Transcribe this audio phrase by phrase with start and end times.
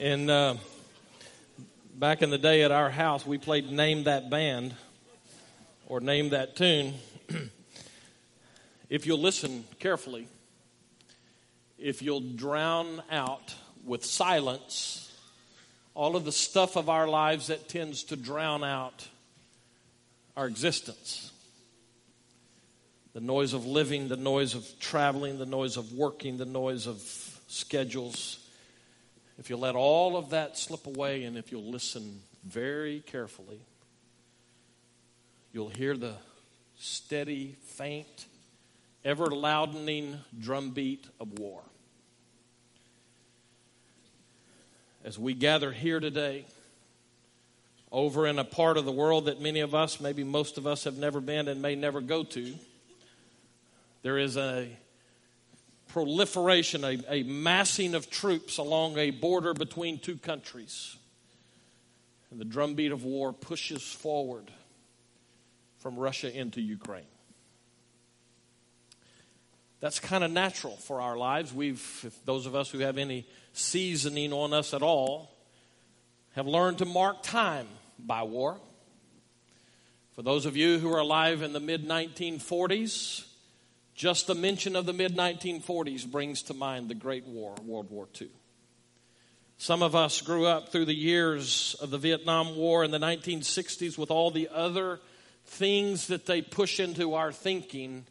[0.00, 0.54] And uh,
[1.94, 4.74] back in the day at our house, we played Name That Band
[5.86, 6.94] or Name That Tune.
[8.88, 10.26] if you'll listen carefully,
[11.78, 15.14] if you'll drown out with silence
[15.92, 19.06] all of the stuff of our lives that tends to drown out
[20.34, 21.30] our existence
[23.12, 27.02] the noise of living, the noise of traveling, the noise of working, the noise of
[27.48, 28.46] schedules
[29.40, 33.58] if you let all of that slip away and if you'll listen very carefully,
[35.50, 36.12] you'll hear the
[36.78, 38.26] steady, faint,
[39.02, 41.62] ever loudening drumbeat of war.
[45.04, 46.44] As we gather here today,
[47.90, 50.84] over in a part of the world that many of us, maybe most of us,
[50.84, 52.54] have never been and may never go to,
[54.02, 54.68] there is a
[55.92, 60.96] proliferation, a, a massing of troops along a border between two countries.
[62.30, 64.50] And the drumbeat of war pushes forward
[65.78, 67.04] from Russia into Ukraine.
[69.80, 71.54] That's kind of natural for our lives.
[71.54, 75.34] We've, those of us who have any seasoning on us at all,
[76.34, 77.66] have learned to mark time
[77.98, 78.60] by war.
[80.12, 83.24] For those of you who are alive in the mid 1940s,
[84.00, 88.08] just the mention of the mid 1940s brings to mind the Great War, World War
[88.18, 88.30] II.
[89.58, 93.98] Some of us grew up through the years of the Vietnam War in the 1960s
[93.98, 95.00] with all the other
[95.44, 98.06] things that they push into our thinking.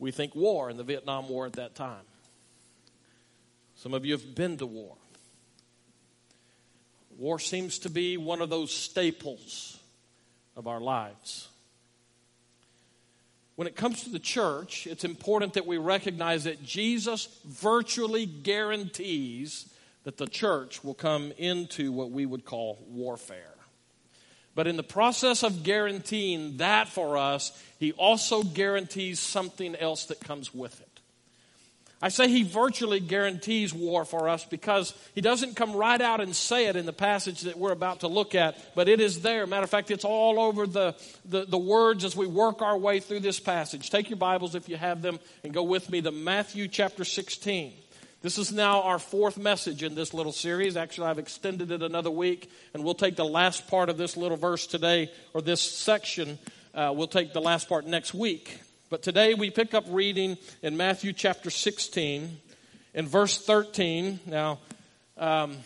[0.00, 2.04] We think war and the Vietnam War at that time.
[3.76, 4.96] Some of you have been to war.
[7.16, 9.78] War seems to be one of those staples
[10.56, 11.46] of our lives.
[13.62, 19.72] When it comes to the church, it's important that we recognize that Jesus virtually guarantees
[20.02, 23.54] that the church will come into what we would call warfare.
[24.56, 30.18] But in the process of guaranteeing that for us, he also guarantees something else that
[30.18, 30.91] comes with it.
[32.04, 36.34] I say he virtually guarantees war for us because he doesn't come right out and
[36.34, 39.46] say it in the passage that we're about to look at, but it is there.
[39.46, 42.98] Matter of fact, it's all over the, the, the, words as we work our way
[42.98, 43.88] through this passage.
[43.88, 47.72] Take your Bibles if you have them and go with me to Matthew chapter 16.
[48.20, 50.76] This is now our fourth message in this little series.
[50.76, 54.36] Actually, I've extended it another week, and we'll take the last part of this little
[54.36, 56.40] verse today, or this section.
[56.74, 58.60] Uh, we'll take the last part next week.
[58.92, 62.38] But today we pick up reading in Matthew chapter 16
[62.92, 64.20] in verse 13.
[64.26, 64.58] Now,
[65.16, 65.56] um,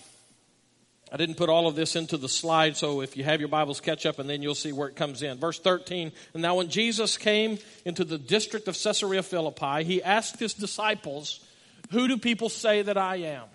[1.10, 3.80] I didn't put all of this into the slide, so if you have your Bibles,
[3.80, 5.38] catch up and then you'll see where it comes in.
[5.38, 10.38] Verse 13 And now, when Jesus came into the district of Caesarea Philippi, he asked
[10.38, 11.44] his disciples,
[11.90, 13.46] Who do people say that I am?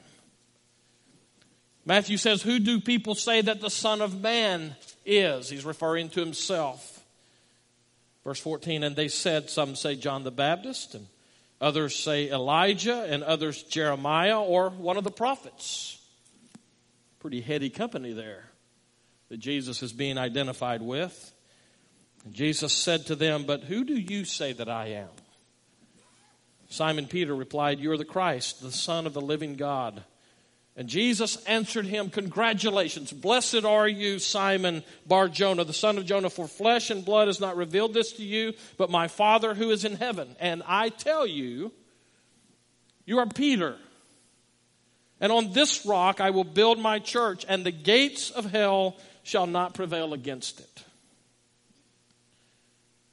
[1.86, 5.50] Matthew says, Who do people say that the Son of Man is?
[5.50, 6.91] He's referring to himself.
[8.24, 11.08] Verse 14, and they said, some say John the Baptist, and
[11.60, 16.00] others say Elijah, and others Jeremiah or one of the prophets.
[17.20, 18.46] Pretty heady company there
[19.30, 21.34] that Jesus is being identified with.
[22.26, 25.08] And Jesus said to them, But who do you say that I am?
[26.70, 30.04] Simon Peter replied, You are the Christ, the Son of the living God.
[30.78, 33.12] And Jesus answered him, Congratulations.
[33.12, 37.42] Blessed are you, Simon Bar Jonah, the son of Jonah, for flesh and blood has
[37.42, 40.36] not revealed this to you, but my Father who is in heaven.
[40.40, 41.74] And I tell you,
[43.06, 43.76] you are Peter.
[45.20, 49.48] And on this rock I will build my church, and the gates of hell shall
[49.48, 50.84] not prevail against it.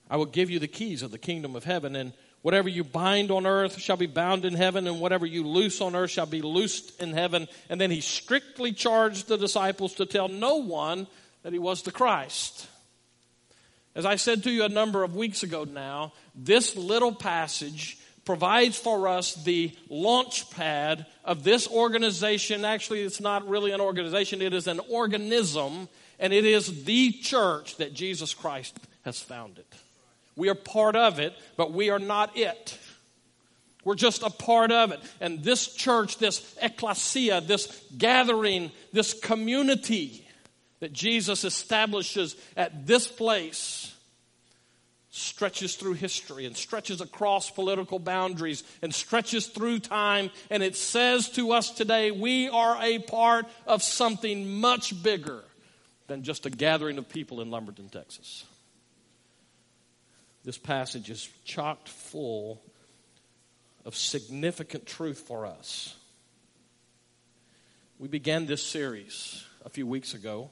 [0.09, 2.13] I will give you the keys of the kingdom of heaven, and
[2.43, 5.97] Whatever you bind on earth shall be bound in heaven, and whatever you loose on
[5.97, 7.49] earth shall be loosed in heaven.
[7.69, 11.07] And then he strictly charged the disciples to tell no one
[11.43, 12.69] that he was the Christ.
[13.95, 18.79] As I said to you a number of weeks ago now, this little passage provides
[18.79, 22.65] for us the launch pad of this organization.
[22.65, 25.89] Actually, it's not really an organization, it is an organism,
[26.21, 29.65] and it is the church that Jesus Christ has founded.
[30.39, 32.79] We are part of it, but we are not it.
[33.85, 35.01] We're just a part of it.
[35.21, 37.67] And this church, this ecclesia, this
[37.99, 40.25] gathering, this community
[40.79, 43.93] that Jesus establishes at this place
[45.11, 50.31] stretches through history and stretches across political boundaries and stretches through time.
[50.51, 55.43] And it says to us today, we are a part of something much bigger
[56.07, 58.45] than just a gathering of people in Lumberton, Texas.
[60.49, 62.63] This passage is chocked full
[63.85, 65.95] of significant truth for us.
[67.99, 70.49] We began this series a few weeks ago.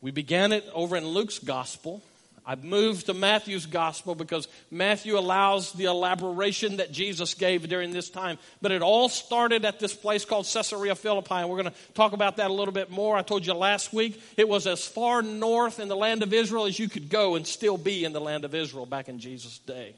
[0.00, 2.02] We began it over in Luke's gospel.
[2.46, 8.10] I've moved to Matthew's gospel because Matthew allows the elaboration that Jesus gave during this
[8.10, 8.38] time.
[8.60, 12.12] But it all started at this place called Caesarea Philippi, and we're going to talk
[12.12, 13.16] about that a little bit more.
[13.16, 16.66] I told you last week it was as far north in the land of Israel
[16.66, 19.58] as you could go and still be in the land of Israel back in Jesus'
[19.58, 19.94] day.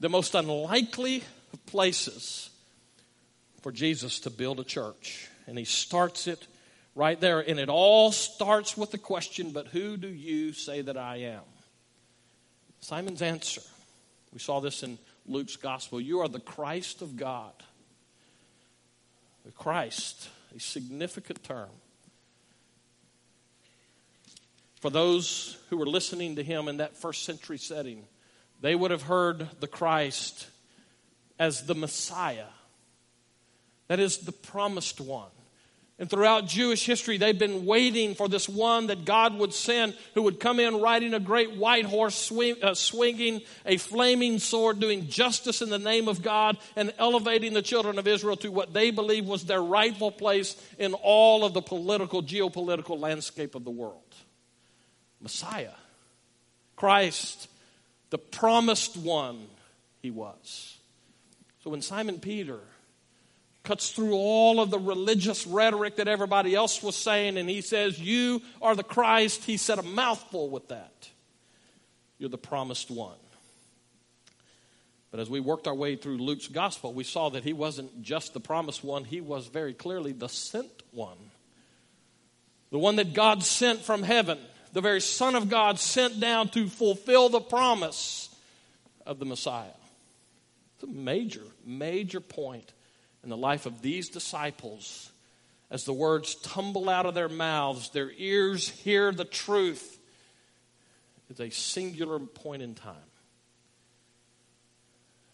[0.00, 1.22] The most unlikely
[1.66, 2.48] places
[3.60, 5.28] for Jesus to build a church.
[5.46, 6.46] And he starts it
[6.94, 7.40] right there.
[7.40, 11.42] And it all starts with the question, but who do you say that I am?
[12.80, 13.62] Simon's answer.
[14.32, 16.00] We saw this in Luke's gospel.
[16.00, 17.52] You are the Christ of God.
[19.44, 21.70] The Christ, a significant term.
[24.80, 28.04] For those who were listening to him in that first century setting,
[28.60, 30.46] they would have heard the Christ
[31.38, 32.46] as the Messiah.
[33.88, 35.30] That is the promised one.
[35.96, 40.22] And throughout Jewish history, they've been waiting for this one that God would send who
[40.22, 45.06] would come in riding a great white horse, swing, uh, swinging a flaming sword, doing
[45.08, 48.90] justice in the name of God, and elevating the children of Israel to what they
[48.90, 54.02] believed was their rightful place in all of the political, geopolitical landscape of the world.
[55.20, 55.74] Messiah,
[56.74, 57.48] Christ,
[58.10, 59.46] the promised one,
[60.02, 60.76] he was.
[61.62, 62.58] So when Simon Peter
[63.64, 67.98] cuts through all of the religious rhetoric that everybody else was saying, and he says,
[67.98, 69.44] You are the Christ.
[69.44, 71.08] He said a mouthful with that.
[72.18, 73.16] You're the promised one.
[75.10, 78.34] But as we worked our way through Luke's gospel, we saw that he wasn't just
[78.34, 81.16] the promised one, he was very clearly the sent one.
[82.70, 84.38] The one that God sent from heaven,
[84.72, 88.28] the very Son of God sent down to fulfill the promise
[89.06, 89.68] of the Messiah.
[90.74, 92.72] It's a major, major point
[93.24, 95.10] in the life of these disciples
[95.70, 99.98] as the words tumble out of their mouths, their ears hear the truth.
[101.28, 102.94] It's a singular point in time.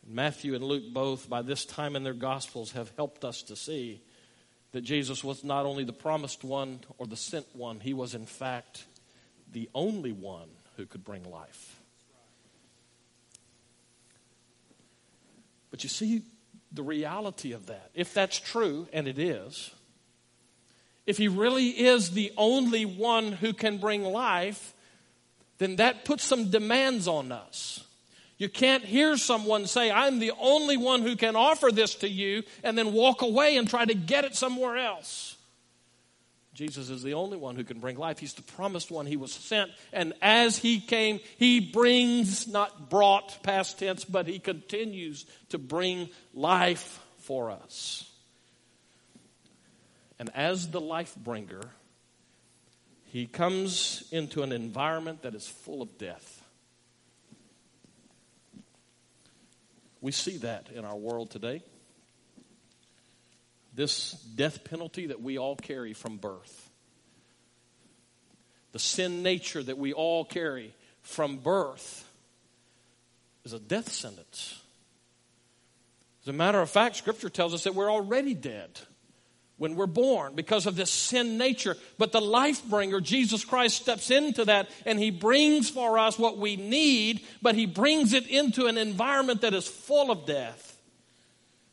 [0.06, 4.00] Matthew and Luke both, by this time in their Gospels, have helped us to see
[4.72, 8.26] that Jesus was not only the promised one or the sent one, he was, in
[8.26, 8.84] fact,
[9.52, 11.81] the only one who could bring life.
[15.70, 16.22] But you see,
[16.72, 17.90] the reality of that.
[17.94, 19.70] If that's true, and it is,
[21.06, 24.75] if he really is the only one who can bring life,
[25.58, 27.84] then that puts some demands on us.
[28.38, 32.43] You can't hear someone say, I'm the only one who can offer this to you,
[32.62, 35.37] and then walk away and try to get it somewhere else.
[36.60, 38.18] Jesus is the only one who can bring life.
[38.18, 39.06] He's the promised one.
[39.06, 39.70] He was sent.
[39.94, 46.10] And as he came, he brings, not brought past tense, but he continues to bring
[46.34, 48.12] life for us.
[50.18, 51.62] And as the life bringer,
[53.06, 56.44] he comes into an environment that is full of death.
[60.02, 61.62] We see that in our world today
[63.80, 66.68] this death penalty that we all carry from birth,
[68.72, 72.06] the sin nature that we all carry from birth,
[73.42, 74.60] is a death sentence.
[76.22, 78.68] As a matter of fact, Scripture tells us that we're already dead
[79.56, 81.75] when we're born because of this sin nature.
[81.96, 86.37] But the life bringer, Jesus Christ, steps into that and he brings for us what
[86.37, 90.76] we need, but he brings it into an environment that is full of death.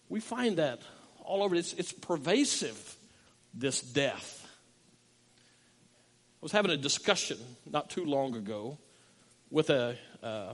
[0.08, 0.80] We find that
[1.28, 1.56] all over.
[1.56, 2.96] It's, it's pervasive,
[3.54, 4.48] this death.
[6.42, 7.38] I was having a discussion
[7.70, 8.78] not too long ago
[9.50, 10.54] with a, uh,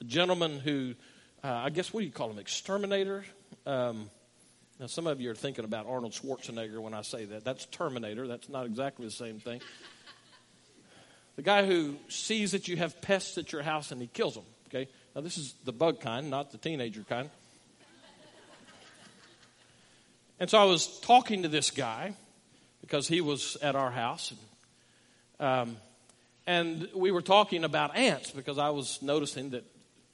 [0.00, 0.94] a gentleman who,
[1.42, 3.24] uh, I guess, what do you call him, exterminator?
[3.66, 4.10] Um,
[4.78, 7.44] now, some of you are thinking about Arnold Schwarzenegger when I say that.
[7.44, 8.26] That's Terminator.
[8.26, 9.60] That's not exactly the same thing.
[11.36, 14.44] the guy who sees that you have pests at your house and he kills them.
[14.68, 14.88] Okay?
[15.14, 17.30] Now, this is the bug kind, not the teenager kind.
[20.44, 22.12] And so I was talking to this guy
[22.82, 24.34] because he was at our house.
[25.40, 25.76] And, um,
[26.46, 29.64] and we were talking about ants because I was noticing that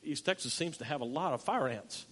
[0.05, 2.07] East Texas seems to have a lot of fire ants.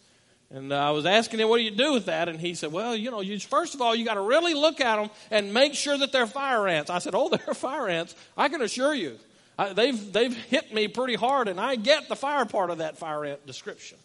[0.50, 2.28] And I was asking him, what do you do with that?
[2.28, 4.80] And he said, well, you know, you, first of all, you got to really look
[4.80, 6.90] at them and make sure that they're fire ants.
[6.90, 8.16] I said, oh, they're fire ants.
[8.36, 9.16] I can assure you.
[9.56, 12.98] I, they've, they've hit me pretty hard, and I get the fire part of that
[12.98, 13.96] fire ant description.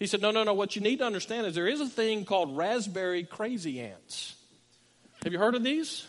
[0.00, 0.52] He said, No, no, no.
[0.52, 4.34] What you need to understand is there is a thing called raspberry crazy ants.
[5.22, 6.08] Have you heard of these?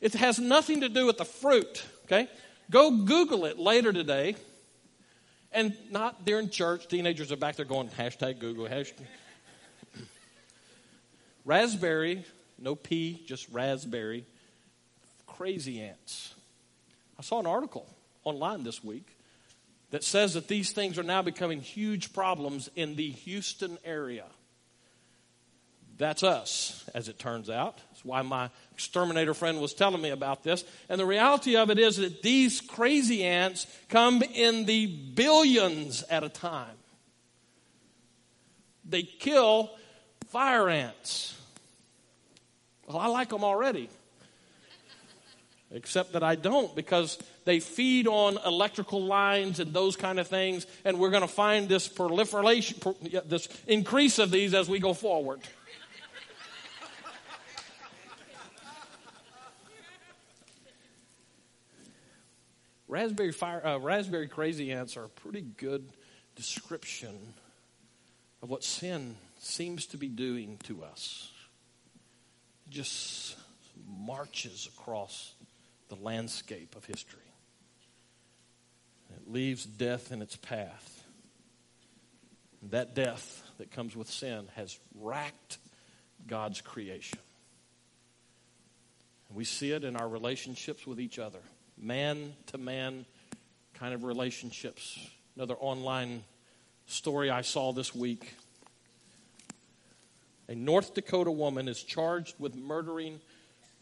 [0.00, 2.28] It has nothing to do with the fruit, okay?
[2.70, 4.36] Go Google it later today.
[5.52, 6.88] And not during church.
[6.88, 9.04] Teenagers are back there going, hashtag Google, hashtag.
[11.44, 12.24] Raspberry
[12.58, 14.24] no P, just raspberry,
[15.26, 16.34] crazy ants.
[17.18, 17.86] I saw an article
[18.24, 19.06] online this week
[19.90, 24.24] that says that these things are now becoming huge problems in the Houston area.
[25.96, 27.78] That's us, as it turns out.
[27.90, 30.64] That's why my exterminator friend was telling me about this.
[30.88, 36.22] And the reality of it is that these crazy ants come in the billions at
[36.22, 36.76] a time.
[38.84, 39.70] They kill
[40.28, 41.36] fire ants.
[42.86, 43.90] Well, I like them already.
[45.70, 50.66] Except that I don't because they feed on electrical lines and those kind of things,
[50.84, 52.78] and we're going to find this proliferation,
[53.26, 55.40] this increase of these as we go forward.
[62.88, 65.90] Raspberry fire, uh, raspberry crazy ants are a pretty good
[66.34, 67.34] description
[68.42, 71.30] of what sin seems to be doing to us.
[72.66, 73.36] It just
[73.86, 75.34] marches across
[75.88, 77.20] the landscape of history.
[79.16, 81.04] It leaves death in its path.
[82.70, 85.58] that death that comes with sin has racked
[86.26, 87.18] God's creation.
[89.32, 91.40] we see it in our relationships with each other
[91.80, 93.04] man to man
[93.74, 94.98] kind of relationships.
[95.36, 96.24] Another online
[96.86, 98.34] story I saw this week.
[100.48, 103.20] A North Dakota woman is charged with murdering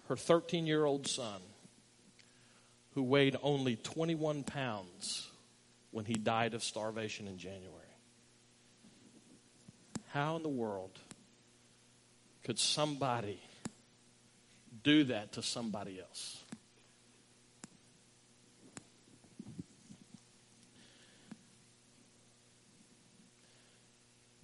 [0.09, 1.41] her 13 year old son,
[2.97, 5.29] who weighed only 21 pounds
[5.91, 7.71] when he died of starvation in January.
[10.15, 10.99] How in the world
[12.43, 13.39] could somebody
[14.83, 16.43] do that to somebody else?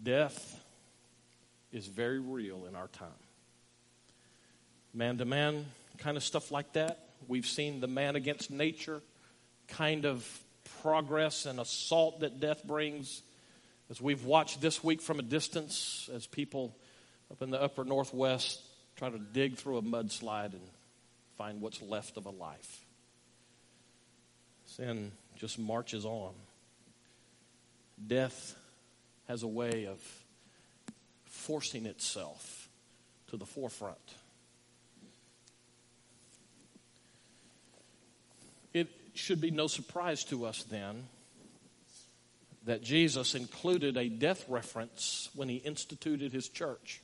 [0.02, 0.60] Death
[1.72, 3.08] is very real in our time.
[4.92, 5.64] Man to man
[5.96, 7.11] kind of stuff like that.
[7.28, 9.02] We've seen the man against nature
[9.68, 10.26] kind of
[10.82, 13.22] progress and assault that death brings.
[13.90, 16.76] As we've watched this week from a distance, as people
[17.30, 18.60] up in the upper northwest
[18.96, 20.62] try to dig through a mudslide and
[21.38, 22.84] find what's left of a life.
[24.66, 26.32] Sin just marches on.
[28.06, 28.54] Death
[29.28, 29.98] has a way of
[31.24, 32.68] forcing itself
[33.28, 33.98] to the forefront.
[38.72, 41.04] It should be no surprise to us then
[42.64, 47.00] that Jesus included a death reference when he instituted his church.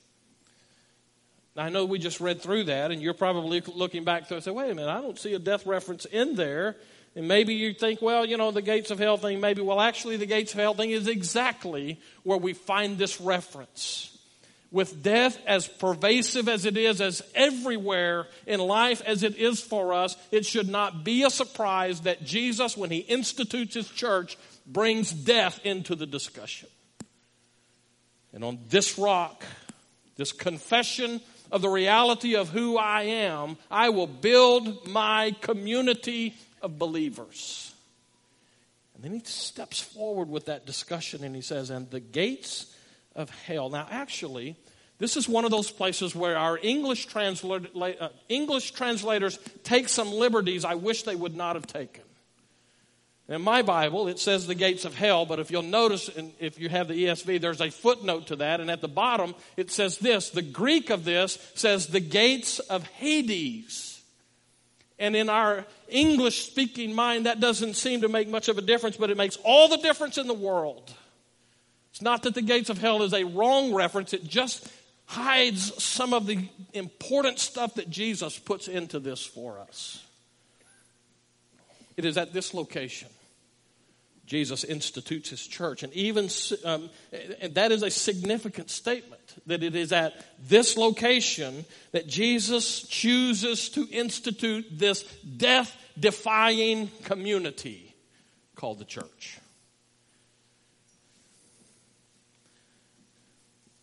[1.56, 4.50] Now, I know we just read through that, and you're probably looking back and say,
[4.50, 6.76] wait a minute, I don't see a death reference in there.
[7.16, 10.16] And maybe you think, well, you know, the gates of hell thing, maybe, well, actually,
[10.16, 14.17] the gates of hell thing is exactly where we find this reference.
[14.70, 19.94] With death as pervasive as it is, as everywhere in life as it is for
[19.94, 25.10] us, it should not be a surprise that Jesus, when he institutes his church, brings
[25.10, 26.68] death into the discussion.
[28.34, 29.42] And on this rock,
[30.16, 36.78] this confession of the reality of who I am, I will build my community of
[36.78, 37.72] believers.
[38.94, 42.74] And then he steps forward with that discussion and he says, and the gates
[43.18, 43.68] of hell.
[43.68, 44.56] Now, actually,
[44.98, 50.64] this is one of those places where our English, uh, English translators take some liberties
[50.64, 52.04] I wish they would not have taken.
[53.28, 56.08] In my Bible, it says the gates of hell, but if you'll notice,
[56.40, 59.70] if you have the ESV, there's a footnote to that, and at the bottom it
[59.70, 60.30] says this.
[60.30, 64.00] The Greek of this says the gates of Hades.
[64.98, 68.96] And in our English speaking mind, that doesn't seem to make much of a difference,
[68.96, 70.94] but it makes all the difference in the world.
[71.98, 74.68] It's not that the gates of hell is a wrong reference, it just
[75.06, 80.06] hides some of the important stuff that Jesus puts into this for us.
[81.96, 83.08] It is at this location
[84.26, 85.82] Jesus institutes his church.
[85.82, 86.28] And even
[86.64, 86.88] um,
[87.50, 93.88] that is a significant statement that it is at this location that Jesus chooses to
[93.90, 95.02] institute this
[95.36, 97.92] death defying community
[98.54, 99.40] called the church.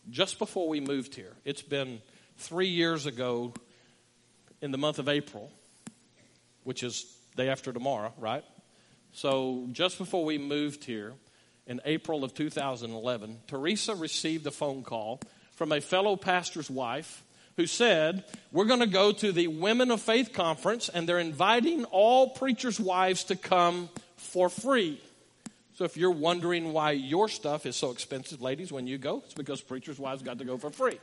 [0.10, 2.02] Just before we moved here, it's been
[2.38, 3.54] three years ago
[4.62, 5.52] in the month of April,
[6.64, 8.44] which is day after tomorrow, right?
[9.14, 11.14] So just before we moved here
[11.66, 15.22] in April of 2011, Teresa received a phone call
[15.56, 17.24] from a fellow pastor's wife
[17.56, 21.86] who said, We're going to go to the Women of Faith conference, and they're inviting
[21.86, 25.02] all preachers' wives to come for free.
[25.76, 29.34] So if you're wondering why your stuff is so expensive, ladies, when you go, it's
[29.34, 31.00] because preachers' wives got to go for free.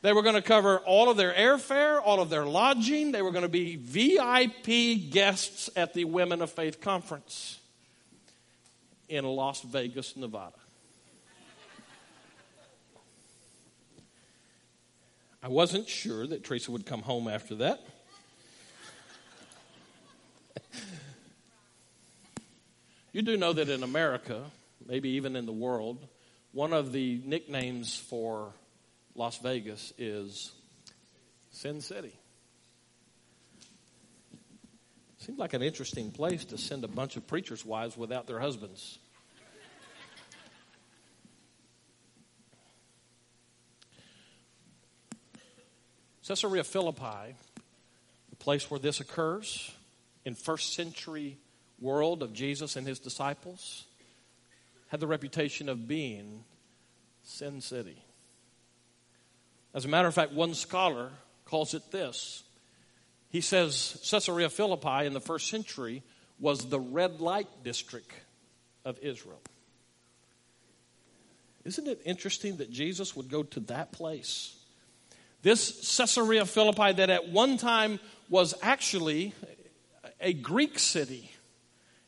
[0.00, 3.10] They were going to cover all of their airfare, all of their lodging.
[3.10, 7.58] They were going to be VIP guests at the Women of Faith conference
[9.08, 10.54] in Las Vegas, Nevada.
[15.42, 17.80] I wasn't sure that Teresa would come home after that.
[23.18, 24.44] You do know that in America,
[24.86, 26.06] maybe even in the world,
[26.52, 28.52] one of the nicknames for
[29.16, 30.52] Las Vegas is
[31.50, 32.12] Sin City.
[35.16, 39.00] Seems like an interesting place to send a bunch of preachers' wives without their husbands.
[46.24, 47.34] Caesarea Philippi,
[48.30, 49.72] the place where this occurs
[50.24, 51.36] in first century
[51.80, 53.84] world of Jesus and his disciples,
[54.88, 56.44] had the reputation of being
[57.22, 58.02] Sin City.
[59.74, 61.10] As a matter of fact, one scholar
[61.44, 62.42] calls it this.
[63.30, 66.02] He says Caesarea Philippi in the first century
[66.40, 68.12] was the red light district
[68.84, 69.40] of Israel.
[71.64, 74.56] Isn't it interesting that Jesus would go to that place?
[75.42, 79.34] This Caesarea Philippi, that at one time was actually
[80.20, 81.30] a Greek city.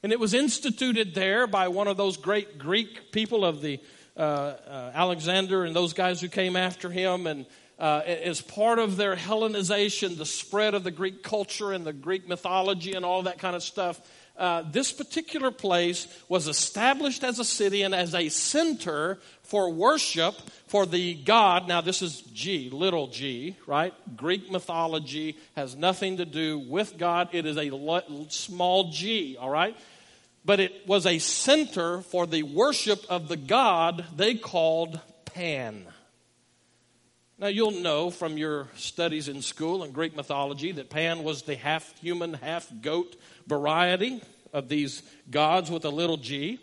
[0.02, 3.80] And it was instituted there by one of those great Greek people of the
[4.16, 7.26] uh, uh, Alexander and those guys who came after him.
[7.26, 7.44] And
[7.78, 12.26] uh, as part of their Hellenization, the spread of the Greek culture and the Greek
[12.26, 14.00] mythology and all that kind of stuff,
[14.40, 20.34] uh, this particular place was established as a city and as a center for worship
[20.66, 21.68] for the God.
[21.68, 23.92] Now, this is G, little g, right?
[24.16, 27.28] Greek mythology has nothing to do with God.
[27.32, 27.70] It is a
[28.30, 29.76] small g, all right?
[30.44, 35.86] But it was a center for the worship of the God they called Pan.
[37.40, 41.56] Now, you'll know from your studies in school in Greek mythology that Pan was the
[41.56, 44.20] half human, half goat variety
[44.52, 46.60] of these gods with a little g.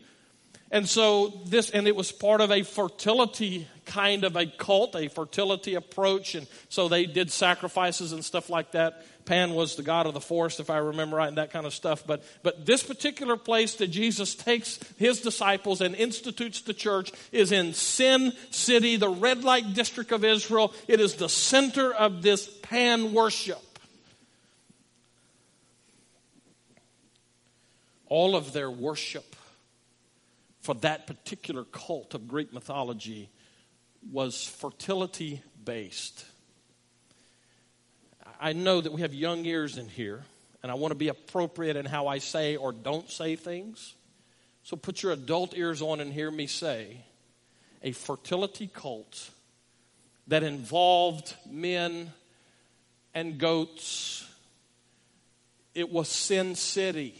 [0.69, 5.07] And so this, and it was part of a fertility kind of a cult, a
[5.07, 6.35] fertility approach.
[6.35, 9.05] And so they did sacrifices and stuff like that.
[9.23, 11.73] Pan was the god of the forest, if I remember right, and that kind of
[11.73, 12.05] stuff.
[12.05, 17.51] But, but this particular place that Jesus takes his disciples and institutes the church is
[17.51, 20.73] in Sin City, the red light district of Israel.
[20.87, 23.61] It is the center of this Pan worship.
[28.09, 29.36] all of their worship
[30.67, 33.29] for that particular cult of Greek mythology
[34.11, 36.25] was fertility based.
[38.37, 40.25] I know that we have young ears in here,
[40.61, 43.95] and I want to be appropriate in how I say or don't say things.
[44.63, 46.97] So put your adult ears on and hear me say
[47.81, 49.29] a fertility cult
[50.27, 52.11] that involved men
[53.13, 54.27] and goats.
[55.73, 57.15] It was Sin City.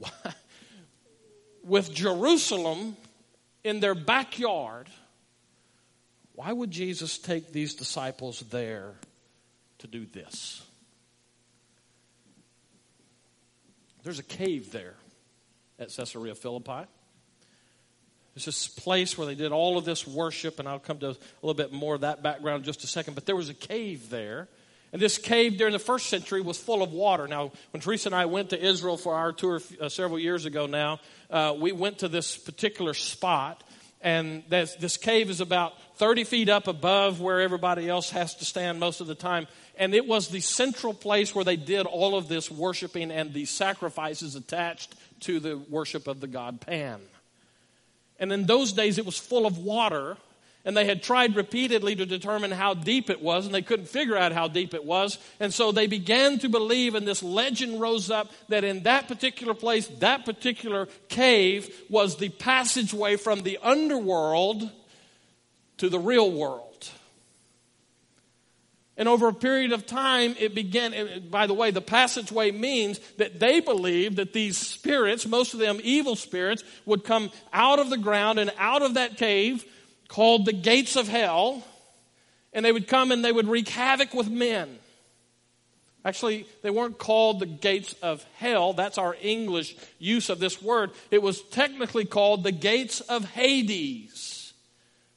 [1.64, 2.96] with Jerusalem
[3.64, 4.88] in their backyard,
[6.34, 8.94] why would Jesus take these disciples there
[9.78, 10.62] to do this?
[14.02, 14.94] There's a cave there
[15.78, 16.86] at Caesarea Philippi.
[18.34, 21.16] It's this place where they did all of this worship, and I'll come to a
[21.42, 23.14] little bit more of that background in just a second.
[23.14, 24.48] But there was a cave there
[24.92, 27.28] and this cave during the first century was full of water.
[27.28, 30.66] Now, when Teresa and I went to Israel for our tour uh, several years ago
[30.66, 30.98] now,
[31.30, 33.62] uh, we went to this particular spot.
[34.00, 38.44] And this, this cave is about 30 feet up above where everybody else has to
[38.44, 39.46] stand most of the time.
[39.76, 43.44] And it was the central place where they did all of this worshiping and the
[43.44, 47.00] sacrifices attached to the worship of the god Pan.
[48.18, 50.16] And in those days, it was full of water
[50.64, 54.16] and they had tried repeatedly to determine how deep it was, and they couldn't figure
[54.16, 55.18] out how deep it was.
[55.38, 59.54] And so they began to believe, and this legend rose up that in that particular
[59.54, 64.70] place, that particular cave was the passageway from the underworld
[65.78, 66.66] to the real world.
[68.98, 71.26] And over a period of time, it began.
[71.30, 75.80] By the way, the passageway means that they believed that these spirits, most of them
[75.82, 79.64] evil spirits, would come out of the ground and out of that cave
[80.10, 81.62] called the gates of hell,
[82.52, 84.68] and they would come and they would wreak havoc with men.
[86.04, 88.72] Actually, they weren't called the gates of hell.
[88.72, 90.90] That's our English use of this word.
[91.12, 94.52] It was technically called the gates of Hades,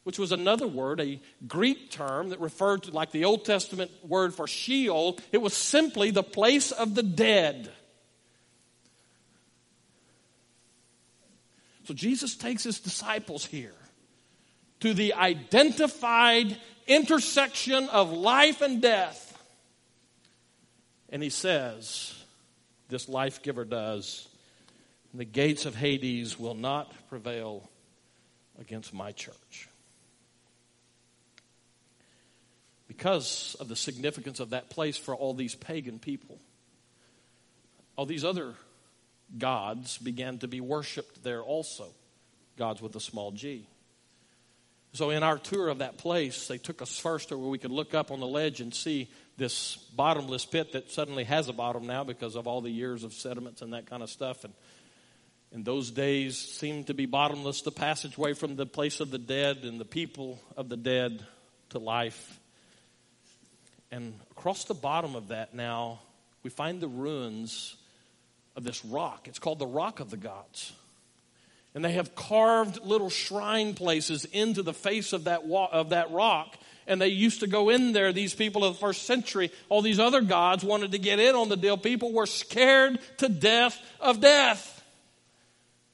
[0.04, 4.36] which was another word, a Greek term that referred to, like the Old Testament word
[4.36, 7.72] for Sheol, it was simply the place of the dead.
[11.86, 13.74] So Jesus takes his disciples here
[14.84, 19.42] to the identified intersection of life and death.
[21.08, 22.14] And he says,
[22.90, 24.28] This life giver does,
[25.14, 27.70] the gates of Hades will not prevail
[28.60, 29.70] against my church.
[32.90, 36.40] Because of the significance of that place for all these pagan people,
[37.96, 38.54] all these other
[39.38, 41.86] gods began to be worshiped there also.
[42.58, 43.66] Gods with a small g.
[44.94, 47.72] So, in our tour of that place, they took us first to where we could
[47.72, 51.88] look up on the ledge and see this bottomless pit that suddenly has a bottom
[51.88, 54.44] now because of all the years of sediments and that kind of stuff.
[54.44, 54.54] And
[55.52, 59.64] in those days seemed to be bottomless the passageway from the place of the dead
[59.64, 61.26] and the people of the dead
[61.70, 62.40] to life.
[63.92, 66.02] And across the bottom of that now,
[66.44, 67.76] we find the ruins
[68.56, 69.28] of this rock.
[69.28, 70.74] It's called the Rock of the Gods.
[71.76, 76.12] And they have carved little shrine places into the face of that, wa- of that
[76.12, 76.56] rock.
[76.86, 79.52] And they used to go in there, these people of the first century.
[79.70, 81.78] All these other gods wanted to get in on the deal.
[81.78, 84.84] People were scared to death of death.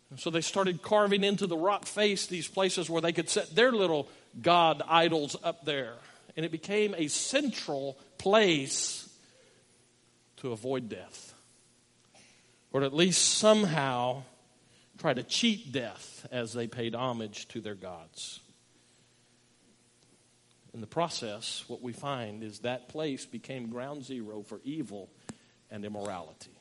[0.10, 3.56] And so they started carving into the rock face these places where they could set
[3.56, 4.10] their little
[4.42, 5.94] god idols up there.
[6.36, 9.08] And it became a central place
[10.38, 11.34] to avoid death.
[12.72, 14.24] Or at least somehow
[15.00, 18.42] try to cheat death as they paid homage to their gods.
[20.74, 25.10] In the process, what we find is that place became ground zero for evil
[25.72, 26.52] and immorality.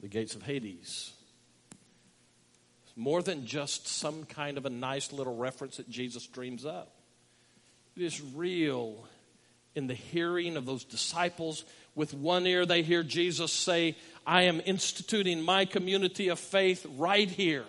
[0.00, 1.12] The gates of Hades.
[2.94, 6.92] More than just some kind of a nice little reference that Jesus dreams up.
[7.96, 9.06] It is real
[9.76, 11.64] in the hearing of those disciples.
[11.94, 17.28] With one ear, they hear Jesus say, I am instituting my community of faith right
[17.28, 17.64] here.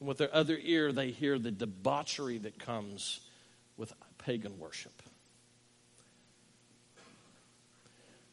[0.00, 3.20] And with their other ear, they hear the debauchery that comes
[3.76, 5.02] with pagan worship.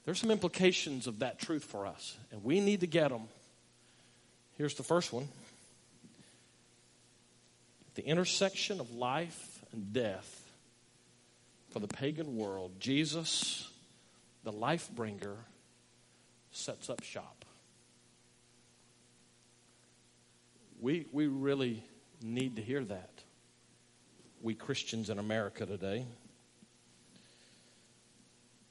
[0.05, 3.23] There's some implications of that truth for us, and we need to get them.
[4.57, 5.27] Here's the first one
[7.95, 10.42] the intersection of life and death
[11.73, 13.67] for the pagan world, Jesus,
[14.43, 15.37] the life bringer,
[16.51, 17.45] sets up shop.
[20.79, 21.83] We, we really
[22.21, 23.09] need to hear that,
[24.43, 26.05] we Christians in America today.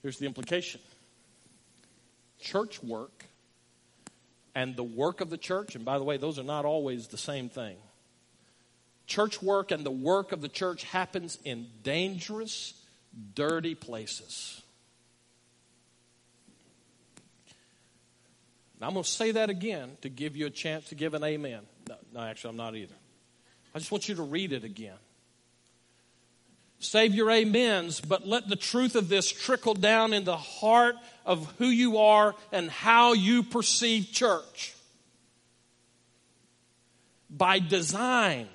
[0.03, 0.81] Here's the implication
[2.41, 3.25] church work
[4.55, 7.19] and the work of the church, and by the way, those are not always the
[7.19, 7.77] same thing.
[9.09, 12.75] Church work and the work of the church happens in dangerous,
[13.35, 14.63] dirty places.
[18.81, 21.23] Now, I'm going to say that again to give you a chance to give an
[21.23, 21.61] amen.
[21.89, 22.95] No, no, actually, I'm not either.
[23.75, 24.97] I just want you to read it again.
[26.81, 31.49] Save your amens, but let the truth of this trickle down in the heart of
[31.59, 34.75] who you are and how you perceive church.
[37.31, 38.49] By design,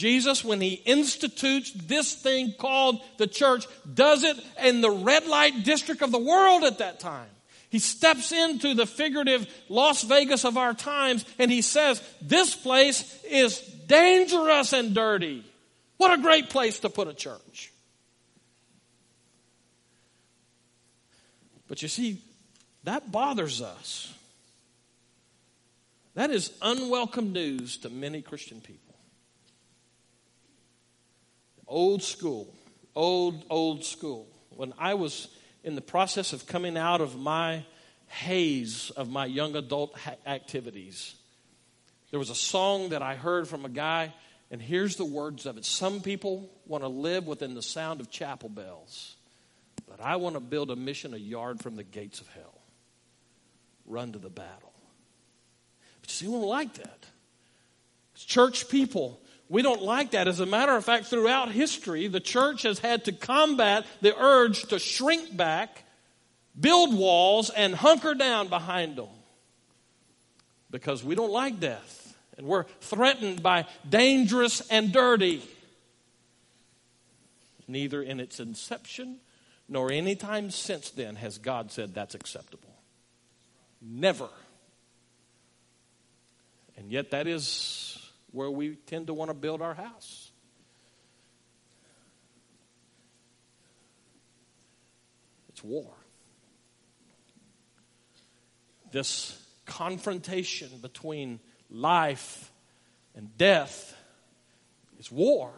[0.00, 5.62] Jesus, when he institutes this thing called the church, does it in the red light
[5.62, 7.28] district of the world at that time.
[7.68, 13.22] He steps into the figurative Las Vegas of our times and he says, This place
[13.24, 15.44] is dangerous and dirty.
[15.98, 17.70] What a great place to put a church.
[21.68, 22.22] But you see,
[22.84, 24.14] that bothers us.
[26.14, 28.89] That is unwelcome news to many Christian people
[31.70, 32.52] old school,
[32.94, 34.26] old, old school.
[34.50, 35.28] When I was
[35.64, 37.64] in the process of coming out of my
[38.08, 41.14] haze of my young adult ha- activities,
[42.10, 44.12] there was a song that I heard from a guy,
[44.50, 45.64] and here's the words of it.
[45.64, 49.16] Some people want to live within the sound of chapel bells,
[49.88, 52.58] but I want to build a mission a yard from the gates of hell.
[53.86, 54.72] Run to the battle.
[56.00, 57.06] But you see, we don't like that.
[58.14, 59.20] It's church people
[59.50, 60.28] we don't like that.
[60.28, 64.62] As a matter of fact, throughout history, the church has had to combat the urge
[64.68, 65.82] to shrink back,
[66.58, 69.08] build walls, and hunker down behind them
[70.70, 75.42] because we don't like death and we're threatened by dangerous and dirty.
[77.66, 79.16] Neither in its inception
[79.68, 82.72] nor any time since then has God said that's acceptable.
[83.82, 84.28] Never.
[86.76, 87.89] And yet, that is
[88.32, 90.30] where we tend to want to build our house.
[95.48, 95.92] It's war.
[98.92, 101.40] This confrontation between
[101.70, 102.50] life
[103.14, 103.96] and death.
[104.98, 105.50] It's war.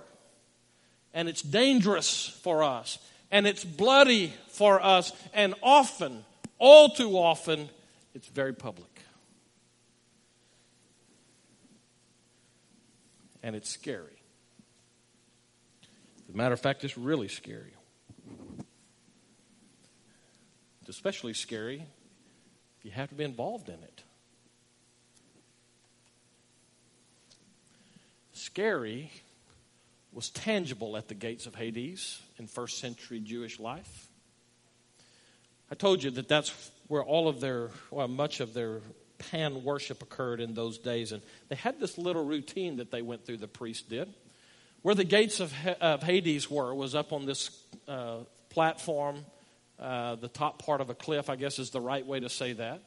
[1.15, 2.99] And it's dangerous for us.
[3.31, 5.13] And it's bloody for us.
[5.33, 6.25] And often,
[6.59, 7.69] all too often,
[8.15, 8.92] it's very public.
[13.43, 14.23] And it's scary.
[16.29, 17.75] As a matter of fact, it's really scary.
[20.81, 21.85] It's especially scary
[22.79, 24.03] if you have to be involved in it.
[28.33, 29.11] Scary
[30.13, 34.09] was tangible at the gates of Hades in first century Jewish life.
[35.71, 38.81] I told you that that's where all of their, well, much of their
[39.31, 41.13] pan worship occurred in those days.
[41.13, 44.13] And they had this little routine that they went through, the priest did.
[44.83, 47.51] Where the gates of, of Hades were was up on this
[47.87, 48.19] uh,
[48.51, 49.25] platform,
[49.79, 52.53] uh, the top part of a cliff, I guess is the right way to say
[52.55, 52.83] that.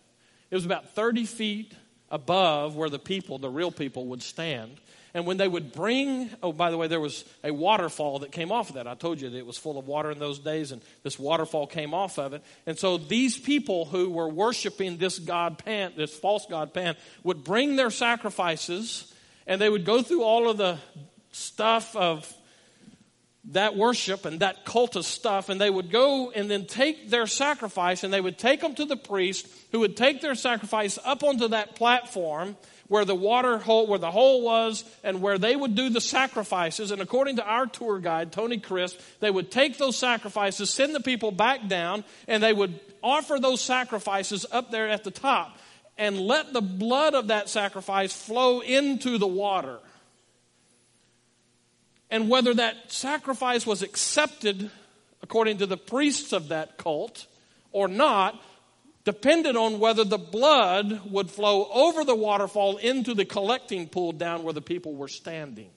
[0.51, 1.73] It was about 30 feet
[2.09, 4.77] above where the people, the real people, would stand.
[5.15, 8.51] And when they would bring, oh, by the way, there was a waterfall that came
[8.51, 8.85] off of that.
[8.85, 11.67] I told you that it was full of water in those days, and this waterfall
[11.67, 12.43] came off of it.
[12.65, 17.45] And so these people who were worshiping this god Pan, this false god Pan, would
[17.45, 19.13] bring their sacrifices,
[19.47, 20.79] and they would go through all of the
[21.31, 22.31] stuff of
[23.51, 28.03] that worship and that cultist stuff, and they would go and then take their sacrifice,
[28.03, 31.47] and they would take them to the priest, who would take their sacrifice up onto
[31.49, 32.55] that platform
[32.87, 36.91] where the water hole, where the hole was, and where they would do the sacrifices.
[36.91, 40.99] And according to our tour guide, Tony Crisp, they would take those sacrifices, send the
[40.99, 45.57] people back down, and they would offer those sacrifices up there at the top
[45.97, 49.79] and let the blood of that sacrifice flow into the water.
[52.09, 54.69] And whether that sacrifice was accepted
[55.21, 57.25] according to the priests of that cult
[57.71, 58.41] or not
[59.05, 64.43] depended on whether the blood would flow over the waterfall into the collecting pool down
[64.43, 65.69] where the people were standing.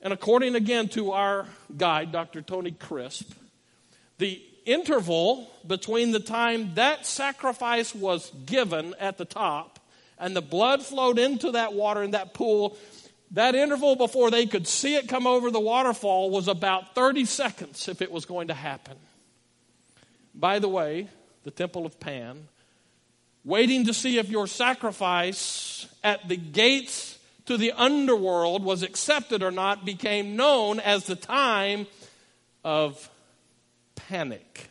[0.00, 2.42] And according again to our guide, Dr.
[2.42, 3.32] Tony Crisp,
[4.18, 9.80] the interval between the time that sacrifice was given at the top
[10.18, 12.76] and the blood flowed into that water in that pool,
[13.32, 17.88] that interval before they could see it come over the waterfall was about 30 seconds
[17.88, 18.96] if it was going to happen.
[20.34, 21.08] By the way,
[21.44, 22.48] the temple of Pan,
[23.44, 29.50] waiting to see if your sacrifice at the gates to the underworld was accepted or
[29.50, 31.86] not, became known as the time
[32.64, 33.10] of
[33.94, 34.70] panic.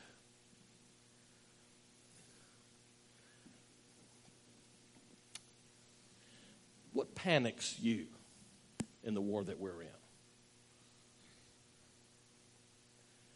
[6.94, 8.08] What panics you
[9.08, 9.88] in the war that we're in?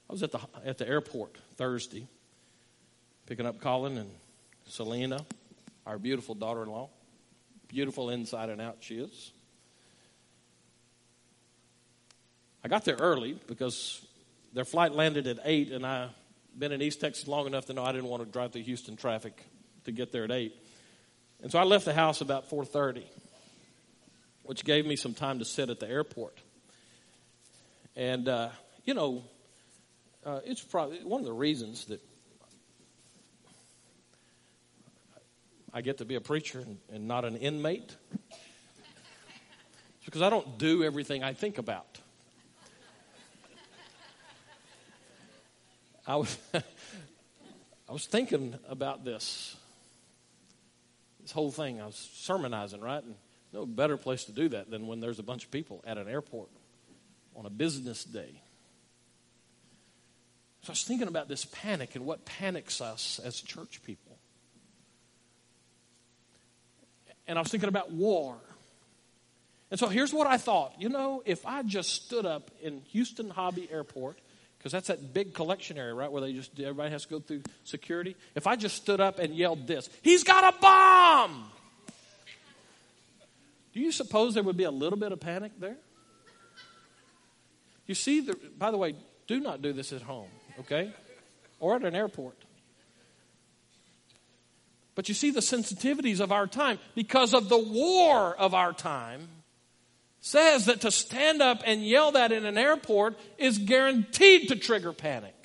[0.07, 2.05] I was at the, at the airport Thursday
[3.25, 4.12] picking up Colin and
[4.67, 5.25] Selena,
[5.86, 6.89] our beautiful daughter in law.
[7.69, 9.31] Beautiful inside and out she is.
[12.63, 14.05] I got there early because
[14.53, 16.10] their flight landed at 8, and I've
[16.60, 18.97] been in East Texas long enough to know I didn't want to drive through Houston
[18.97, 19.41] traffic
[19.86, 20.53] to get there at 8.
[21.41, 23.03] And so I left the house about 4.30,
[24.52, 26.38] which gave me some time to sit at the airport.
[27.96, 28.50] And, uh,
[28.84, 29.24] you know,
[30.26, 32.02] uh, it's probably one of the reasons that
[35.74, 37.96] I get to be a preacher and, and not an inmate?
[38.12, 42.02] It's because I don't do everything I think about.
[46.06, 49.56] I was, I was thinking about this,
[51.22, 51.80] this whole thing.
[51.80, 53.02] I was sermonizing, right?
[53.02, 53.16] And
[53.54, 56.08] no better place to do that than when there's a bunch of people at an
[56.08, 56.50] airport
[57.36, 58.42] on a business day.
[60.62, 64.12] So I was thinking about this panic and what panics us as church people.
[67.32, 68.36] and I was thinking about war.
[69.70, 70.74] And so here's what I thought.
[70.78, 74.20] You know, if I just stood up in Houston Hobby Airport,
[74.58, 77.44] because that's that big collection area, right, where they just everybody has to go through
[77.64, 78.18] security.
[78.36, 81.50] If I just stood up and yelled this, "He's got a bomb!"
[83.73, 85.77] Do you suppose there would be a little bit of panic there?
[87.88, 88.95] You see, the, by the way,
[89.27, 90.29] do not do this at home,
[90.60, 90.91] okay,
[91.60, 92.38] or at an airport.
[94.95, 99.27] But you see the sensitivities of our time because of the war of our time
[100.19, 104.93] says that to stand up and yell that in an airport is guaranteed to trigger
[104.93, 105.40] panic.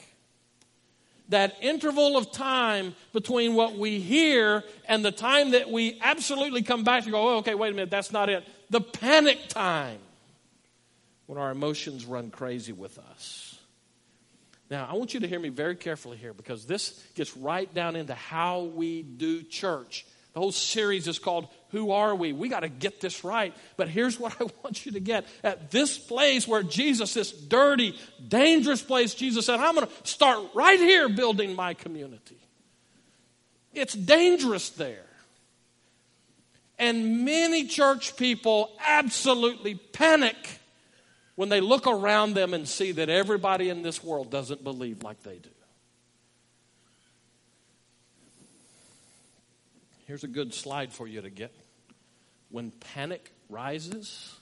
[1.31, 6.85] That interval of time between what we hear and the time that we absolutely come
[6.85, 8.47] back to go, oh, okay, wait a minute, that's not it.
[8.71, 9.99] The panic time
[11.27, 13.59] when our emotions run crazy with us.
[14.71, 17.95] Now, I want you to hear me very carefully here because this gets right down
[17.95, 20.07] into how we do church.
[20.33, 22.33] The whole series is called Who Are We?
[22.33, 23.55] We got to get this right.
[23.77, 25.27] But here's what I want you to get.
[25.45, 27.95] At this place where Jesus, this dirty,
[28.27, 32.39] dangerous place, Jesus said, I'm going to start right here building my community.
[33.75, 35.05] It's dangerous there.
[36.79, 40.37] And many church people absolutely panic
[41.35, 45.23] when they look around them and see that everybody in this world doesn't believe like
[45.23, 45.51] they do.
[50.07, 51.53] Here's a good slide for you to get.
[52.51, 54.35] When panic rises,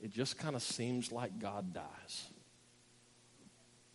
[0.00, 2.26] it just kind of seems like God dies.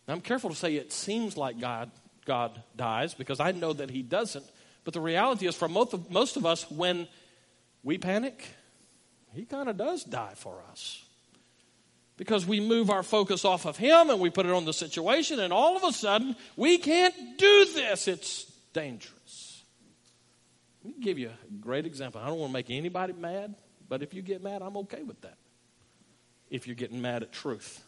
[0.06, 1.90] Now, I'm careful to say it seems like God,
[2.24, 4.44] God dies because I know that He doesn't.
[4.84, 7.06] But the reality is, for most of, most of us, when
[7.82, 8.46] we panic,
[9.34, 11.04] He kind of does die for us.
[12.16, 15.40] Because we move our focus off of Him and we put it on the situation,
[15.40, 18.08] and all of a sudden, we can't do this.
[18.08, 19.17] It's dangerous.
[21.00, 22.20] Give you a great example.
[22.20, 23.54] I don't want to make anybody mad,
[23.88, 25.36] but if you get mad, I'm okay with that.
[26.50, 27.82] If you're getting mad at truth.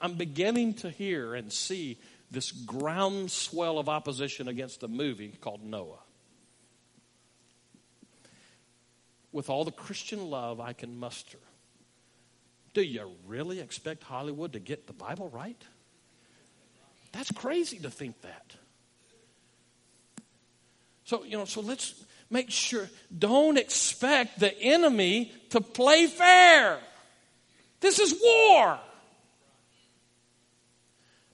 [0.00, 1.98] I'm beginning to hear and see
[2.30, 5.98] this groundswell of opposition against a movie called Noah.
[9.32, 11.38] With all the Christian love I can muster,
[12.72, 15.60] do you really expect Hollywood to get the Bible right?
[17.12, 18.54] That's crazy to think that.
[21.10, 21.92] So, you know, so let's
[22.30, 26.78] make sure, don't expect the enemy to play fair.
[27.80, 28.78] This is war.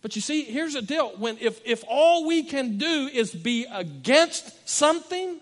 [0.01, 1.11] But you see, here's the deal.
[1.19, 5.39] When if, if all we can do is be against something,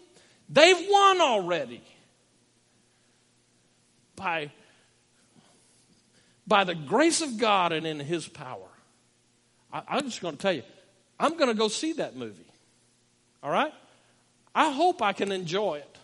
[0.49, 1.81] they've won already.
[4.17, 4.51] By,
[6.45, 8.67] by the grace of God and in His power.
[9.73, 10.65] I, I'm just going to tell you,
[11.21, 12.51] I'm going to go see that movie.
[13.41, 13.73] All right?
[14.55, 15.99] I hope I can enjoy it.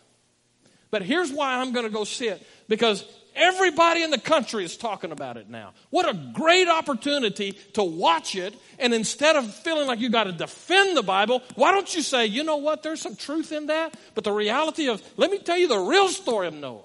[0.90, 4.76] But here's why I'm going to go see it because Everybody in the country is
[4.76, 5.72] talking about it now.
[5.90, 8.54] What a great opportunity to watch it.
[8.78, 12.26] And instead of feeling like you got to defend the Bible, why don't you say,
[12.26, 13.94] you know what, there's some truth in that?
[14.14, 16.82] But the reality of, let me tell you the real story of Noah.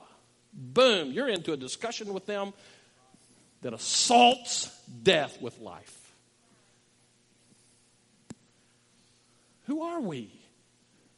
[0.54, 2.54] Boom, you're into a discussion with them
[3.62, 4.69] that assaults
[5.04, 6.13] death with life.
[9.65, 10.35] Who are we?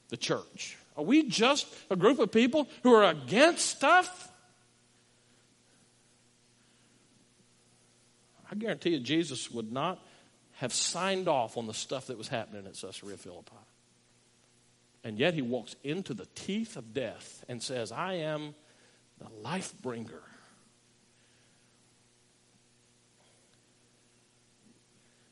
[0.09, 0.77] The church.
[0.95, 4.31] Are we just a group of people who are against stuff?
[8.49, 9.99] I guarantee you, Jesus would not
[10.53, 13.51] have signed off on the stuff that was happening at Caesarea Philippi.
[15.03, 18.55] And yet he walks into the teeth of death and says, I am
[19.19, 20.21] the life bringer.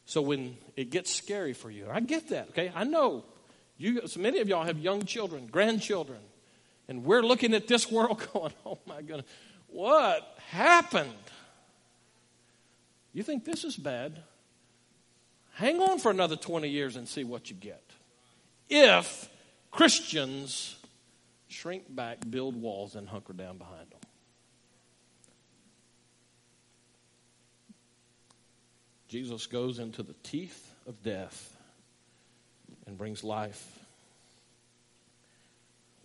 [0.06, 2.72] So when it gets scary for you, I get that, okay?
[2.74, 3.26] I know
[3.78, 6.20] you so many of y'all have young children, grandchildren,
[6.88, 9.26] and we're looking at this world going, oh my goodness,
[9.68, 11.12] what happened?
[13.14, 14.22] You think this is bad?
[15.54, 17.84] Hang on for another 20 years and see what you get.
[18.70, 19.30] If
[19.72, 20.76] Christians
[21.48, 24.00] shrink back, build walls, and hunker down behind them.
[29.08, 31.55] Jesus goes into the teeth of death
[32.86, 33.80] and brings life.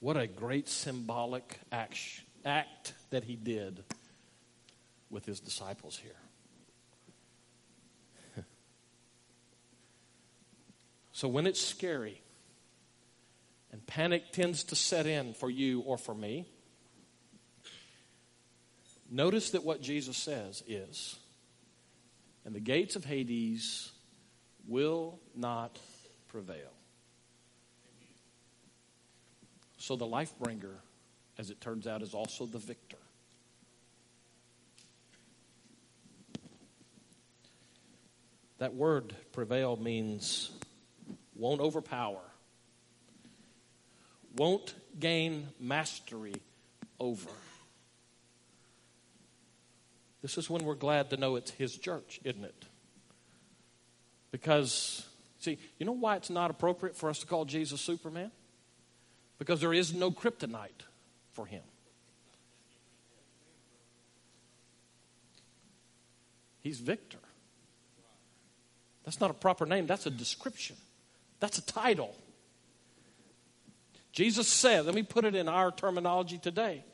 [0.00, 3.84] What a great symbolic act, act that he did
[5.10, 6.16] with his disciples here.
[11.12, 12.22] So when it's scary
[13.72, 16.46] and panic tends to set in for you or for me,
[19.10, 21.16] notice that what Jesus says is,
[22.46, 23.92] and the gates of Hades
[24.66, 25.78] will not
[26.30, 26.72] prevail.
[29.78, 30.76] So the life bringer,
[31.38, 32.96] as it turns out, is also the victor.
[38.58, 40.50] That word prevail means
[41.34, 42.20] won't overpower,
[44.36, 46.34] won't gain mastery
[46.98, 47.30] over.
[50.20, 52.64] This is when we're glad to know it's His church, isn't it?
[54.30, 55.06] Because,
[55.40, 58.30] see, you know why it's not appropriate for us to call Jesus Superman?
[59.38, 60.84] Because there is no kryptonite
[61.32, 61.62] for Him.
[66.60, 67.18] He's victor.
[69.04, 70.76] That's not a proper name, that's a description.
[71.40, 72.14] That's a title.
[74.12, 76.84] Jesus said, let me put it in our terminology today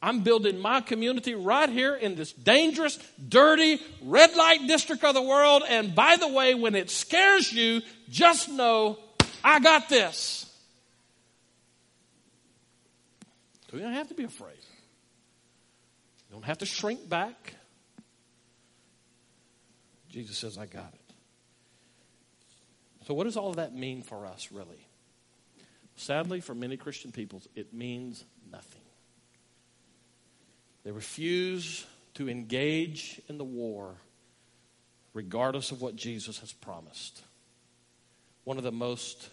[0.00, 5.22] I'm building my community right here in this dangerous, dirty, red light district of the
[5.22, 5.64] world.
[5.68, 8.98] And by the way, when it scares you, just know
[9.42, 10.44] I got this.
[13.72, 14.56] You don't have to be afraid.
[16.28, 17.54] You don't have to shrink back.
[20.08, 21.14] Jesus says, I got it.
[23.06, 24.86] So, what does all that mean for us, really?
[25.96, 28.24] Sadly, for many Christian peoples, it means.
[30.84, 33.96] They refuse to engage in the war
[35.14, 37.22] regardless of what Jesus has promised.
[38.44, 39.28] One of the most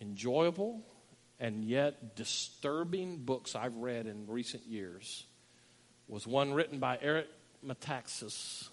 [0.00, 0.82] enjoyable
[1.38, 5.24] and yet disturbing books I've read in recent years
[6.08, 7.26] was one written by Eric
[7.66, 8.68] Metaxas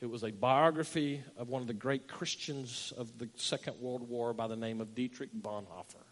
[0.00, 4.32] it was a biography of one of the great Christians of the Second World War
[4.32, 6.02] by the name of Dietrich Bonhoeffer.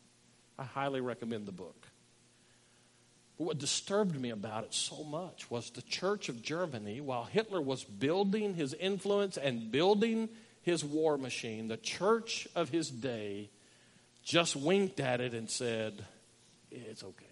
[0.59, 1.89] I highly recommend the book.
[3.39, 7.61] But what disturbed me about it so much was the Church of Germany, while Hitler
[7.61, 10.28] was building his influence and building
[10.62, 13.49] his war machine, the church of his day
[14.24, 16.05] just winked at it and said,
[16.70, 17.24] It's okay.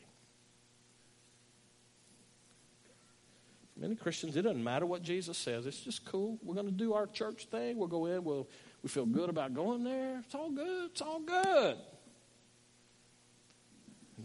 [3.78, 5.66] Many Christians, it doesn't matter what Jesus says.
[5.66, 6.38] It's just cool.
[6.42, 7.76] We're going to do our church thing.
[7.76, 8.24] We'll go in.
[8.24, 8.48] We'll,
[8.82, 10.20] we feel good about going there.
[10.24, 10.90] It's all good.
[10.92, 11.76] It's all good.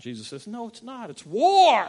[0.01, 1.09] Jesus says, No, it's not.
[1.09, 1.87] It's war.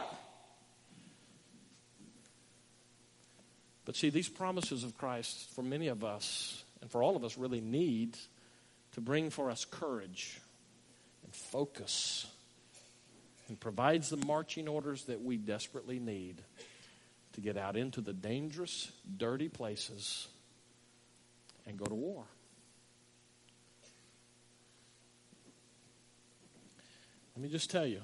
[3.85, 7.37] But see, these promises of Christ for many of us and for all of us
[7.37, 8.17] really need
[8.93, 10.39] to bring for us courage
[11.23, 12.27] and focus
[13.49, 16.41] and provides the marching orders that we desperately need
[17.33, 20.27] to get out into the dangerous, dirty places
[21.65, 22.23] and go to war.
[27.35, 28.01] Let me just tell you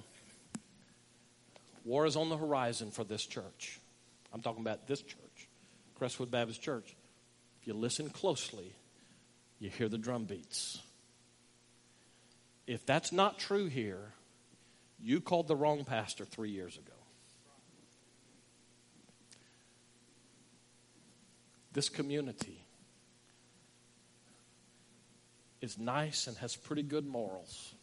[1.86, 3.80] war is on the horizon for this church.
[4.34, 5.48] I'm talking about this church,
[5.96, 6.96] Crestwood Baptist Church.
[7.62, 8.74] If you listen closely,
[9.60, 10.82] you hear the drum beats.
[12.68, 14.14] If that's not true here,
[15.02, 16.94] you called the wrong pastor three years ago.
[21.74, 22.66] This community
[25.62, 27.74] is nice and has pretty good morals.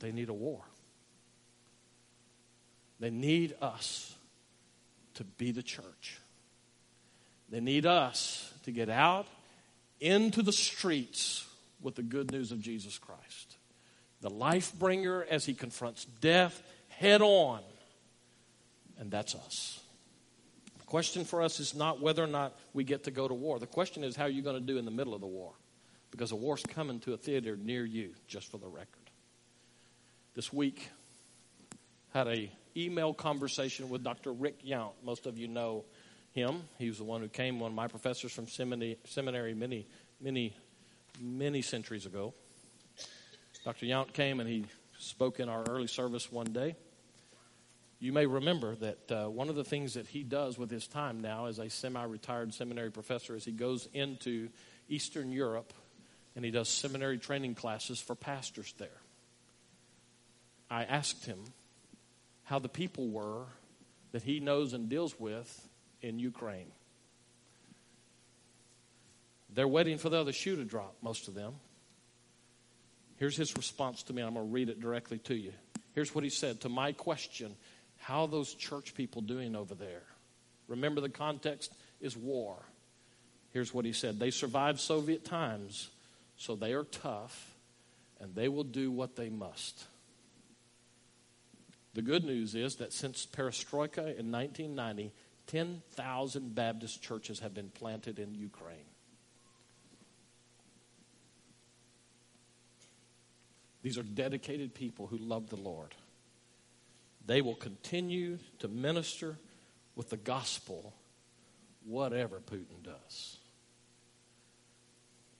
[0.00, 0.60] They need a war.
[2.98, 4.14] They need us
[5.14, 6.18] to be the church.
[7.48, 9.26] They need us to get out
[10.00, 11.46] into the streets
[11.80, 13.56] with the good news of Jesus Christ.
[14.20, 17.60] The life bringer as he confronts death head on.
[18.98, 19.80] And that's us
[20.78, 23.58] The question for us is not whether or not we get to go to war.
[23.58, 25.52] The question is how are you going to do in the middle of the war?
[26.10, 29.09] Because a war's coming to a theater near you, just for the record.
[30.36, 30.88] This week,
[32.14, 34.32] had a email conversation with Dr.
[34.32, 34.92] Rick Yount.
[35.02, 35.84] Most of you know
[36.32, 36.62] him.
[36.78, 39.88] He was the one who came, one of my professors from seminary, many,
[40.20, 40.54] many,
[41.20, 42.32] many centuries ago.
[43.64, 43.86] Dr.
[43.86, 44.66] Yount came and he
[44.98, 46.76] spoke in our early service one day.
[47.98, 51.20] You may remember that uh, one of the things that he does with his time
[51.20, 54.48] now as a semi retired seminary professor is he goes into
[54.88, 55.74] Eastern Europe
[56.36, 59.00] and he does seminary training classes for pastors there.
[60.70, 61.40] I asked him
[62.44, 63.46] how the people were
[64.12, 65.68] that he knows and deals with
[66.00, 66.70] in Ukraine.
[69.52, 71.54] They're waiting for the other shoe to drop, most of them.
[73.16, 74.22] Here's his response to me.
[74.22, 75.52] I'm going to read it directly to you.
[75.92, 77.54] Here's what he said to my question
[77.98, 80.02] how are those church people doing over there?
[80.68, 82.56] Remember, the context is war.
[83.52, 85.90] Here's what he said They survived Soviet times,
[86.36, 87.54] so they are tough,
[88.20, 89.84] and they will do what they must.
[91.94, 95.12] The good news is that since perestroika in 1990,
[95.46, 98.78] 10,000 Baptist churches have been planted in Ukraine.
[103.82, 105.94] These are dedicated people who love the Lord
[107.30, 109.36] they will continue to minister
[109.94, 110.92] with the gospel,
[111.84, 113.36] whatever Putin does.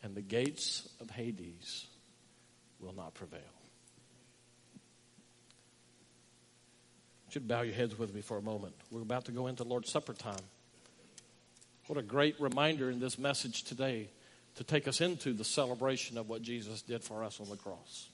[0.02, 1.86] And the gates of Hades
[2.78, 3.40] will not prevail.
[7.30, 8.74] Should bow your heads with me for a moment.
[8.90, 10.42] We're about to go into Lord's Supper time.
[11.86, 14.08] What a great reminder in this message today
[14.56, 18.08] to take us into the celebration of what Jesus did for us on the cross.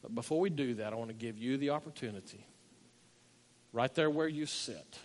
[0.00, 2.46] But before we do that, I want to give you the opportunity
[3.72, 4.98] right there where you sit,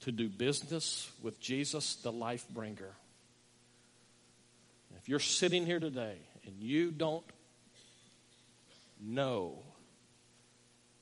[0.00, 2.90] to do business with Jesus, the life bringer.
[4.96, 7.24] If you're sitting here today and you don't
[9.00, 9.62] know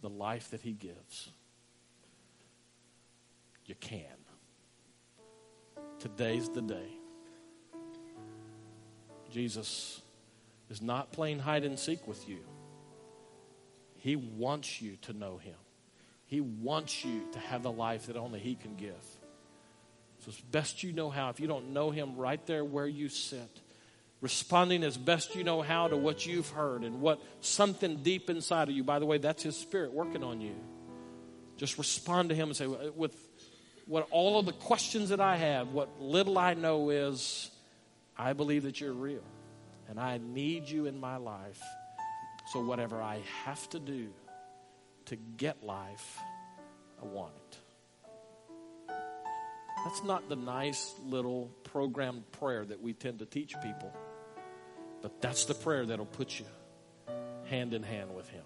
[0.06, 1.30] the life that He gives,
[3.64, 4.04] you can.
[5.98, 6.90] Today's the day.
[9.32, 10.00] Jesus
[10.70, 12.38] is not playing hide and seek with you.
[13.96, 15.56] He wants you to know Him.
[16.26, 18.94] He wants you to have the life that only He can give.
[20.20, 23.08] So, as best you know how, if you don't know Him right there where you
[23.08, 23.60] sit,
[24.20, 28.68] responding as best you know how to what you've heard and what something deep inside
[28.68, 30.54] of you, by the way, that's His Spirit working on you.
[31.56, 33.16] Just respond to Him and say, with
[33.86, 37.50] what all of the questions that I have, what little I know is,
[38.16, 39.24] I believe that you're real.
[39.88, 41.62] And I need you in my life.
[42.52, 44.08] So, whatever I have to do
[45.06, 46.18] to get life,
[47.00, 47.58] I want it.
[49.84, 53.92] That's not the nice little programmed prayer that we tend to teach people,
[55.02, 56.46] but that's the prayer that'll put you
[57.44, 58.44] hand in hand with Him.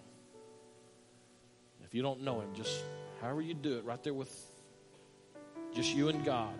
[1.85, 2.83] If you don't know Him, just
[3.21, 4.33] however you do it, right there with
[5.75, 6.59] just you and God,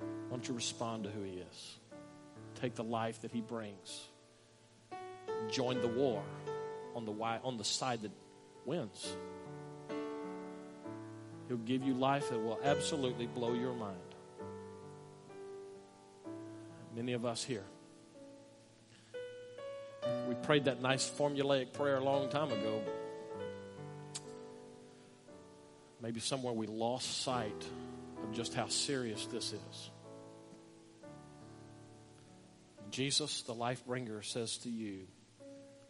[0.00, 1.76] why don't you respond to who He is?
[2.60, 4.08] Take the life that He brings.
[5.50, 6.22] Join the war
[6.94, 8.12] on the, on the side that
[8.64, 9.16] wins.
[11.48, 13.96] He'll give you life that will absolutely blow your mind.
[16.94, 17.64] Many of us here,
[20.34, 22.82] we prayed that nice formulaic prayer a long time ago.
[26.00, 27.64] Maybe somewhere we lost sight
[28.22, 29.90] of just how serious this is.
[32.90, 35.06] Jesus, the life bringer, says to you,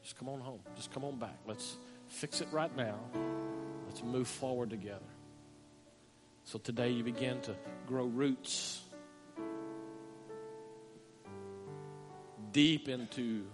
[0.02, 0.60] just come on home.
[0.76, 1.38] Just come on back.
[1.46, 1.76] Let's
[2.08, 2.98] fix it right now.
[3.86, 5.00] Let's move forward together.
[6.44, 7.54] So today you begin to
[7.86, 8.82] grow roots
[12.52, 13.46] deep into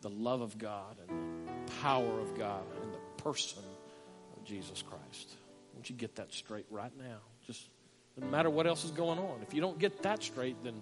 [0.00, 3.62] the love of God and the power of God and the person
[4.36, 5.34] of Jesus Christ.
[5.74, 7.18] Won't you get that straight right now?
[7.46, 7.68] Just
[8.16, 9.40] doesn't matter what else is going on.
[9.42, 10.74] If you don't get that straight, then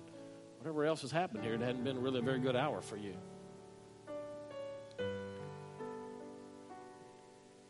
[0.59, 3.15] whatever else has happened here, it hadn't been really a very good hour for you.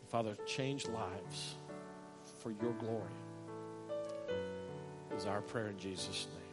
[0.08, 1.56] Father, change lives
[2.40, 3.02] for your glory
[5.16, 6.47] is our prayer in Jesus' name.